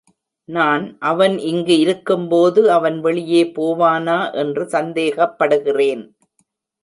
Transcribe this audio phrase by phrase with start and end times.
[0.49, 6.03] நான் அவன் இங்கு இருக்கும் போது அவன் வெளியே போவானா என்று சந்தேகப்படுகிறேன்.